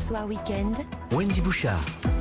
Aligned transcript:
Soir 0.00 0.26
Weekend. 0.26 0.76
Wendy 1.10 1.40
Bouchard. 1.40 2.15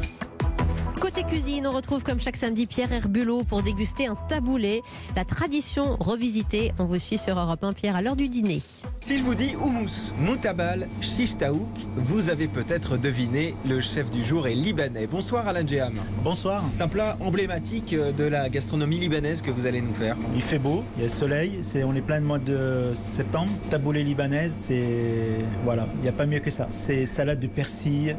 Côté 1.05 1.21
cuisine, 1.21 1.67
on 1.67 1.71
retrouve 1.71 2.01
comme 2.01 2.19
chaque 2.19 2.35
samedi 2.35 2.65
Pierre 2.65 2.91
Herbulot 2.91 3.43
pour 3.43 3.61
déguster 3.61 4.07
un 4.07 4.15
taboulé. 4.27 4.81
La 5.15 5.23
tradition 5.23 5.97
revisitée. 5.99 6.71
On 6.79 6.85
vous 6.85 6.97
suit 6.97 7.19
sur 7.19 7.37
Europe 7.37 7.63
1 7.63 7.73
Pierre 7.73 7.95
à 7.95 8.01
l'heure 8.01 8.15
du 8.15 8.27
dîner. 8.27 8.59
Si 9.01 9.19
je 9.19 9.23
vous 9.23 9.35
dis 9.35 9.55
houmous, 9.55 10.11
moutabal, 10.17 10.87
shish 11.01 11.37
taouk, 11.37 11.67
vous 11.95 12.29
avez 12.29 12.47
peut-être 12.47 12.97
deviné, 12.97 13.53
le 13.67 13.81
chef 13.81 14.09
du 14.09 14.23
jour 14.23 14.47
est 14.47 14.55
libanais. 14.55 15.05
Bonsoir 15.05 15.47
Alain 15.47 15.63
Jeham. 15.63 15.93
Bonsoir. 16.23 16.63
C'est 16.71 16.81
un 16.81 16.87
plat 16.87 17.15
emblématique 17.19 17.93
de 17.93 18.23
la 18.23 18.49
gastronomie 18.49 18.97
libanaise 18.97 19.43
que 19.43 19.51
vous 19.51 19.67
allez 19.67 19.81
nous 19.81 19.93
faire. 19.93 20.17
Il 20.35 20.41
fait 20.41 20.57
beau, 20.57 20.83
il 20.95 21.01
y 21.01 21.03
a 21.03 21.05
le 21.05 21.13
soleil, 21.13 21.59
c'est, 21.61 21.83
on 21.83 21.93
est 21.93 22.01
plein 22.01 22.19
de 22.19 22.25
mois 22.25 22.39
de 22.39 22.93
septembre. 22.95 23.51
Taboulé 23.69 24.03
libanaise, 24.03 24.57
c'est 24.59 25.45
voilà, 25.63 25.87
il 25.97 26.01
n'y 26.01 26.09
a 26.09 26.13
pas 26.13 26.25
mieux 26.25 26.39
que 26.39 26.49
ça. 26.49 26.65
C'est 26.71 27.05
salade 27.05 27.39
de 27.39 27.45
persil, 27.45 28.15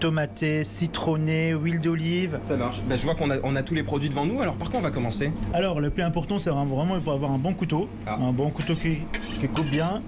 tomaté, 0.00 0.64
citronné, 0.64 1.50
huile 1.52 1.80
d'olive. 1.80 2.38
Ça 2.44 2.56
marche. 2.56 2.80
Ben, 2.88 2.98
je 2.98 3.04
vois 3.04 3.14
qu'on 3.14 3.30
a, 3.30 3.36
on 3.42 3.56
a 3.56 3.62
tous 3.62 3.74
les 3.74 3.82
produits 3.82 4.08
devant 4.08 4.26
nous. 4.26 4.40
Alors 4.40 4.54
par 4.56 4.70
quoi 4.70 4.80
on 4.80 4.82
va 4.82 4.90
commencer? 4.90 5.32
Alors 5.52 5.80
le 5.80 5.90
plus 5.90 6.02
important, 6.02 6.38
c'est 6.38 6.50
vraiment, 6.50 6.74
vraiment, 6.76 6.96
il 6.96 7.00
faut 7.02 7.10
avoir 7.12 7.30
un 7.32 7.38
bon 7.38 7.54
couteau, 7.54 7.88
Ah. 8.06 8.18
un 8.20 8.32
bon 8.32 8.50
couteau 8.50 8.74
qui, 8.74 8.98
qui 9.40 9.48
coupe 9.48 9.70
bien, 9.70 10.02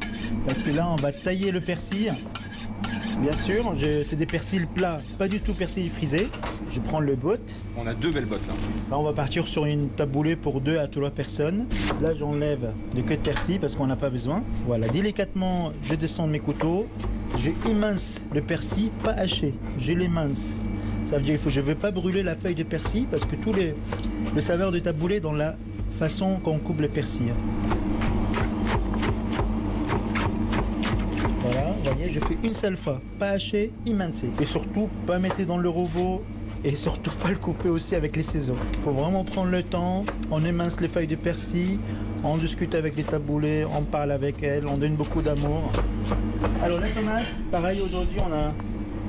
parce 0.47 0.61
que 0.63 0.71
là 0.71 0.89
on 0.91 0.97
va 0.97 1.13
tailler 1.13 1.51
le 1.53 1.61
persil. 1.61 2.13
Bien 3.21 3.33
sûr, 3.33 3.75
c'est 4.05 4.17
des 4.17 4.27
persils 4.27 4.67
plats, 4.67 4.99
pas 5.19 5.27
du 5.27 5.41
tout 5.41 5.55
persil 5.55 5.89
frisé. 5.91 6.29
Je 6.73 6.81
prends 6.81 7.01
le 7.01 7.17
botte. 7.17 7.57
On 7.79 7.87
a 7.87 7.95
deux 7.95 8.11
belles 8.11 8.27
bottes 8.27 8.47
là. 8.47 8.55
Là, 8.91 8.99
on 8.99 9.03
va 9.03 9.15
partir 9.15 9.47
sur 9.47 9.65
une 9.65 9.89
taboulée 9.89 10.37
pour 10.37 10.61
deux 10.61 10.79
à 10.79 10.87
trois 10.87 11.11
personnes. 11.11 11.65
Là, 12.03 12.15
j'enlève 12.15 12.73
le 12.95 13.03
queue 13.03 13.17
de 13.17 13.23
persil 13.23 13.59
parce 13.59 13.75
qu'on 13.75 13.87
n'a 13.87 13.97
pas 13.97 14.11
besoin. 14.11 14.43
Voilà, 14.67 14.89
délicatement, 14.89 15.73
je 15.83 15.95
descends 15.95 16.27
mes 16.27 16.41
couteaux. 16.41 16.87
Je 17.39 17.51
émince 17.69 18.23
le 18.35 18.43
persil, 18.43 18.91
pas 19.03 19.13
haché. 19.13 19.55
Je 19.79 19.93
l'émince. 19.95 20.59
Ça 21.07 21.17
veut 21.17 21.23
dire 21.23 21.35
qu'il 21.35 21.43
faut, 21.43 21.51
je 21.51 21.61
ne 21.61 21.67
veux 21.67 21.75
pas 21.75 21.91
brûler 21.91 22.23
la 22.23 22.35
feuille 22.37 22.55
de 22.55 22.65
persil 22.65 23.07
parce 23.11 23.25
que 23.25 23.37
tout 23.37 23.53
les, 23.53 23.75
le 24.35 24.41
saveur 24.41 24.73
de 24.73 24.79
taboulé 24.79 25.21
dans 25.21 25.33
la 25.33 25.57
façon 25.99 26.37
qu'on 26.37 26.59
coupe 26.59 26.81
le 26.81 26.89
persil. 26.89 27.33
Je 32.05 32.21
fais 32.21 32.37
une 32.45 32.55
seule 32.55 32.77
fois, 32.77 33.01
pas 33.19 33.31
haché, 33.31 33.73
émincé. 33.87 34.29
Et 34.41 34.47
surtout, 34.47 34.89
pas 35.07 35.19
mettre 35.19 35.45
dans 35.45 35.59
le 35.59 35.69
robot 35.69 36.23
et 36.65 36.77
surtout 36.77 37.11
pas 37.23 37.31
le 37.31 37.37
couper 37.37 37.69
aussi 37.69 37.95
avec 37.95 38.17
les. 38.17 38.37
Il 38.37 38.55
faut 38.83 38.91
vraiment 38.91 39.25
prendre 39.25 39.51
le 39.51 39.63
temps, 39.63 40.05
on 40.31 40.45
émince 40.45 40.81
les 40.81 40.89
feuilles 40.89 41.07
de 41.07 41.17
persil, 41.17 41.79
on 42.25 42.37
discute 42.37 42.75
avec 42.75 42.97
les 42.97 43.03
taboulés, 43.03 43.65
on 43.65 43.83
parle 43.83 44.13
avec 44.13 44.43
elles, 44.43 44.67
on 44.67 44.77
donne 44.77 44.95
beaucoup 44.95 45.23
d'amour. 45.23 45.71
Alors 46.63 46.81
les 46.81 46.91
tomates, 46.91 47.25
pareil 47.51 47.81
aujourd'hui 47.81 48.19
on 48.19 48.33
a 48.33 48.53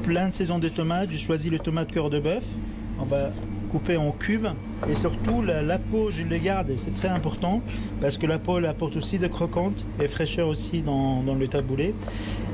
plein 0.03 0.29
de 0.29 0.33
saisons 0.33 0.59
de 0.59 0.69
tomates, 0.69 1.09
j'ai 1.11 1.17
choisi 1.17 1.49
le 1.49 1.59
tomate 1.59 1.91
cœur 1.91 2.09
de 2.09 2.19
bœuf. 2.19 2.43
On 2.99 3.05
va 3.05 3.31
couper 3.69 3.97
en 3.97 4.11
cubes 4.11 4.47
et 4.89 4.95
surtout 4.95 5.41
la, 5.41 5.77
peau 5.77 6.09
je 6.09 6.23
les 6.23 6.39
garde, 6.39 6.71
c'est 6.77 6.93
très 6.93 7.09
important 7.09 7.61
parce 8.01 8.17
que 8.17 8.25
la 8.25 8.39
peau 8.39 8.57
apporte 8.65 8.95
aussi 8.95 9.19
de 9.19 9.27
croquante 9.27 9.83
et 10.01 10.07
fraîcheur 10.07 10.47
aussi 10.47 10.81
dans, 10.81 11.21
dans 11.21 11.35
le 11.35 11.47
taboulé. 11.47 11.93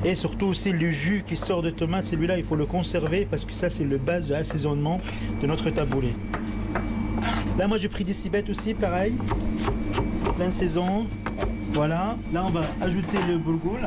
Et 0.03 0.15
surtout 0.15 0.47
aussi 0.47 0.71
le 0.71 0.89
jus 0.89 1.23
qui 1.25 1.35
sort 1.35 1.61
de 1.61 1.69
tomate, 1.69 2.05
celui-là 2.05 2.37
il 2.37 2.43
faut 2.43 2.55
le 2.55 2.65
conserver 2.65 3.27
parce 3.29 3.45
que 3.45 3.53
ça 3.53 3.69
c'est 3.69 3.83
le 3.83 3.97
base 3.97 4.27
de 4.27 4.33
l'assaisonnement 4.33 4.99
de 5.41 5.47
notre 5.47 5.69
taboulé. 5.69 6.13
Là 7.57 7.67
moi 7.67 7.77
j'ai 7.77 7.89
pris 7.89 8.03
des 8.03 8.13
cibettes 8.13 8.49
aussi 8.49 8.73
pareil, 8.73 9.13
plein 10.35 10.51
saison. 10.51 11.05
Voilà, 11.71 12.17
là 12.33 12.43
on 12.45 12.49
va 12.49 12.63
ajouter 12.81 13.17
le 13.27 13.37
boulgoul. 13.37 13.79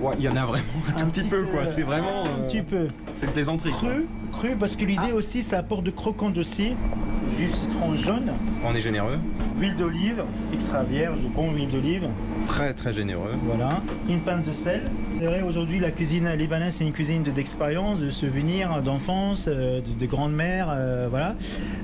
Ouais, 0.00 0.14
il 0.18 0.24
y 0.24 0.28
en 0.28 0.36
a 0.36 0.46
vraiment 0.46 0.64
un 0.88 0.92
tout 0.92 1.06
petit 1.06 1.22
peu 1.24 1.42
quoi. 1.44 1.66
C'est 1.66 1.82
vraiment. 1.82 2.24
un 2.24 2.40
euh, 2.42 2.46
petit 2.48 2.62
peu 2.62 2.88
C'est 3.14 3.26
une 3.26 3.32
plaisanterie. 3.32 3.70
quoi. 3.72 3.90
cru, 3.90 4.06
cru 4.32 4.56
parce 4.58 4.74
que 4.76 4.84
l'idée 4.84 5.12
aussi 5.12 5.42
ça 5.42 5.58
apporte 5.58 5.84
de 5.84 5.90
croquante 5.90 6.38
aussi, 6.38 6.70
du 7.38 7.48
citron 7.50 7.94
jaune, 7.94 8.32
On 8.64 8.74
est 8.74 8.80
généreux. 8.80 9.18
huile 9.60 9.76
d'olive, 9.76 10.22
extra 10.54 10.82
vierge, 10.84 11.18
bon 11.34 11.52
huile 11.52 11.70
d'olive, 11.70 12.08
Très 12.46 12.72
très 12.72 12.94
généreux. 12.94 13.34
voilà, 13.44 13.82
une 14.08 14.20
pince 14.20 14.46
de 14.46 14.52
sel. 14.54 14.82
C'est 15.18 15.26
vrai 15.26 15.42
aujourd'hui 15.42 15.78
la 15.80 15.90
cuisine 15.90 16.30
libanaise 16.34 16.76
c'est 16.76 16.86
une 16.86 16.92
cuisine 16.92 17.22
de- 17.22 17.30
d'expérience, 17.30 18.00
de 18.00 18.10
souvenirs, 18.10 18.80
d'enfance, 18.82 19.48
euh, 19.48 19.82
de, 19.82 19.92
de 20.00 20.06
grand-mère, 20.06 20.68
euh, 20.70 21.08
voilà. 21.10 21.36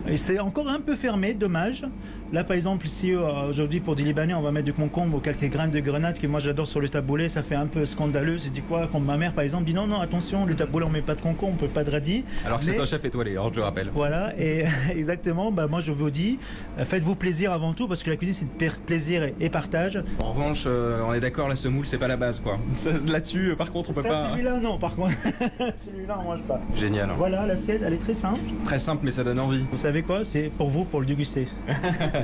Et 0.09 0.17
c'est 0.17 0.39
encore 0.39 0.69
un 0.69 0.81
peu 0.81 0.95
fermé, 0.97 1.35
dommage. 1.35 1.85
Là 2.33 2.43
par 2.45 2.57
exemple 2.57 2.87
ici 2.87 3.13
euh, 3.15 3.49
aujourd'hui 3.49 3.81
pour 3.81 3.95
des 3.95 4.03
Libanais 4.03 4.35
on 4.35 4.43
va 4.43 4.51
mettre 4.51 4.65
du 4.65 4.73
concombre 4.73 5.17
ou 5.19 5.21
quelques 5.21 5.49
graines 5.49 5.71
de 5.71 5.79
grenade 5.81 6.19
que 6.19 6.27
moi 6.27 6.41
j'adore 6.41 6.67
sur 6.67 6.81
le 6.81 6.89
taboulé, 6.89 7.29
ça 7.29 7.43
fait 7.43 7.55
un 7.55 7.67
peu 7.67 7.87
scandaleux. 7.87 8.39
C'est 8.39 8.53
du 8.53 8.63
quoi 8.63 8.89
Comme 8.91 9.05
ma 9.05 9.17
mère 9.17 9.33
par 9.33 9.45
exemple 9.45 9.65
dit 9.65 9.75
non 9.75 9.87
non 9.87 10.01
attention 10.01 10.45
le 10.45 10.55
taboulé 10.55 10.87
on 10.87 10.91
met 10.91 11.03
pas 11.03 11.15
de 11.15 11.21
concombre, 11.21 11.53
on 11.55 11.57
peut 11.57 11.69
pas 11.69 11.85
de 11.85 11.91
radis. 11.91 12.25
Alors 12.45 12.59
que 12.59 12.65
c'est 12.65 12.73
Mais- 12.73 12.81
un 12.81 12.87
chef 12.87 13.05
étoilé, 13.05 13.33
alors 13.33 13.51
je 13.51 13.57
le 13.57 13.63
rappelle. 13.63 13.91
Voilà, 13.95 14.33
et 14.39 14.65
exactement, 14.91 15.53
bah 15.53 15.69
moi 15.69 15.81
je 15.81 15.93
vous 15.93 16.11
dis, 16.11 16.39
euh, 16.79 16.85
faites-vous 16.85 17.15
plaisir 17.15 17.53
avant 17.53 17.73
tout, 17.75 17.87
parce 17.87 18.03
que 18.03 18.11
la 18.11 18.17
cuisine 18.17 18.35
c'est 18.35 18.67
de 18.67 18.73
plaisir 18.87 19.31
et, 19.41 19.49
partage. 19.49 20.03
En 20.19 20.33
revanche, 20.33 20.65
euh, 20.67 21.03
on 21.07 21.13
est 21.15 21.21
d'accord, 21.21 21.49
la 21.49 21.57
semoule 21.57 21.87
c'est 21.87 21.99
pas 21.99 22.09
la 22.09 22.17
base 22.17 22.41
quoi. 22.41 22.59
Là-dessus, 23.09 23.55
par 23.57 23.71
contre, 23.71 23.91
on 23.91 23.93
peut 23.93 24.03
Ça, 24.03 24.09
pas. 24.09 24.31
celui-là 24.33 24.59
non, 24.59 24.79
par 24.79 24.95
contre, 24.97 25.15
celui-là 25.77 26.19
on 26.21 26.25
mange 26.25 26.43
pas. 26.43 26.61
Génial. 26.75 27.11
Voilà, 27.17 27.47
l'assiette, 27.47 27.83
elle 27.87 27.95
est 27.95 28.03
très 28.03 28.15
simple. 28.15 28.41
Très 28.65 28.79
simple, 28.81 29.03
mais 29.05 29.11
ça 29.13 29.23
donne 29.23 29.39
envie. 29.39 29.65
Vous 29.71 29.79
savez 29.79 30.03
quoi? 30.03 30.25
C'est 30.25 30.51
pour 30.59 30.69
vous, 30.71 30.85
pour 30.85 31.01
le 31.01 31.07
déguster. 31.07 31.47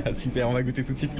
Super, 0.13 0.49
on 0.49 0.53
va 0.53 0.63
goûter 0.63 0.83
tout 0.83 0.93
de 0.93 0.97
suite. 0.97 1.11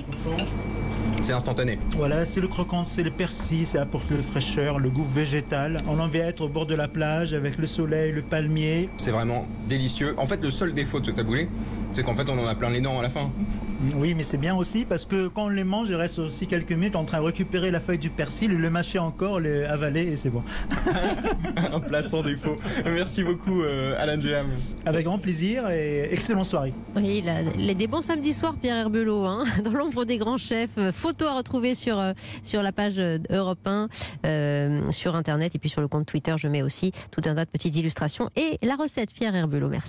C'est 1.24 1.32
instantané. 1.34 1.80
Voilà, 1.96 2.26
c'est 2.26 2.42
le 2.42 2.50
croquant, 2.50 2.84
c'est 2.86 3.02
le 3.02 3.10
persil, 3.10 3.66
ça 3.66 3.82
apporte 3.82 4.10
le 4.12 4.18
fraîcheur, 4.18 4.78
le 4.78 4.90
goût 4.90 5.06
végétal. 5.06 5.78
On 5.88 5.98
en 6.00 6.08
vient 6.10 6.26
être 6.26 6.42
au 6.42 6.50
bord 6.50 6.66
de 6.66 6.76
la 6.76 6.90
plage 6.90 7.34
avec 7.34 7.58
le 7.58 7.66
soleil, 7.66 8.12
le 8.12 8.22
palmier. 8.22 8.90
C'est 8.98 9.12
vraiment 9.12 9.48
délicieux. 9.70 10.16
En 10.18 10.26
fait, 10.28 10.44
le 10.44 10.52
seul 10.52 10.74
défaut 10.74 11.00
de 11.00 11.06
ce 11.06 11.12
taboulé, 11.12 11.48
c'est 11.94 12.04
qu'en 12.04 12.14
fait, 12.14 12.30
on 12.30 12.38
en 12.38 12.46
a 12.46 12.56
plein 12.56 12.70
les 12.70 12.82
dents 12.82 13.00
à 13.00 13.04
la 13.04 13.10
fin. 13.10 13.32
Oui, 13.98 14.14
mais 14.16 14.24
c'est 14.24 14.38
bien 14.38 14.56
aussi 14.56 14.86
parce 14.86 15.04
que 15.04 15.28
quand 15.28 15.46
on 15.46 15.50
les 15.50 15.66
mange, 15.66 15.90
il 15.90 15.96
reste 15.96 16.18
aussi 16.20 16.48
quelques 16.48 16.72
minutes 16.72 16.96
en 16.96 17.04
train 17.04 17.20
de 17.20 17.26
récupérer 17.26 17.70
la 17.70 17.82
feuille 17.82 17.98
du 17.98 18.10
persil, 18.10 18.50
le 18.52 18.70
mâcher 18.70 18.98
encore, 19.00 19.42
le 19.42 19.68
avaler 19.70 20.04
et 20.08 20.16
c'est 20.16 20.30
bon. 20.30 20.42
Un 21.74 21.80
plat 21.82 22.02
sans 22.02 22.22
défaut. 22.24 22.56
Merci 22.86 23.24
beaucoup, 23.24 23.62
euh, 23.62 23.96
Alan 24.00 24.20
Jeham. 24.22 24.48
Avec 24.86 25.04
grand 25.06 25.18
plaisir 25.18 25.70
et 25.70 26.08
excellente 26.14 26.46
soirée. 26.46 26.74
Oui, 26.96 27.22
il 27.24 27.30
a 27.30 27.42
les- 27.58 27.76
des 27.76 27.88
bons 27.88 28.02
samedis 28.02 28.32
soirs, 28.34 28.56
Pierre 28.62 28.78
Herbulot, 28.78 29.26
hein, 29.26 29.44
dans 29.66 29.74
l'ombre 29.74 30.06
des 30.06 30.18
grands 30.18 30.38
chefs. 30.38 30.78
Euh, 30.78 30.92
Photo 31.14 31.26
à 31.26 31.38
retrouver 31.38 31.76
sur, 31.76 32.00
euh, 32.00 32.14
sur 32.42 32.64
la 32.64 32.72
page 32.72 32.98
euh, 32.98 33.20
Europe 33.30 33.60
1, 33.68 33.88
euh, 34.26 34.92
sur 34.92 35.16
Internet 35.16 35.54
et 35.54 35.60
puis 35.60 35.70
sur 35.70 35.80
le 35.80 35.88
compte 35.88 36.08
Twitter. 36.08 36.34
Je 36.38 36.48
mets 36.48 36.64
aussi 36.64 36.92
tout 37.12 37.22
un 37.26 37.36
tas 37.36 37.46
de 37.46 37.52
petites 37.52 37.76
illustrations 37.76 38.32
et 38.36 38.58
la 38.64 38.76
recette, 38.76 39.14
Pierre 39.14 39.36
Herbulot. 39.36 39.70
Merci. 39.70 39.82